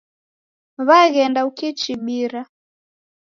[0.87, 2.41] Waghenda ukichibira.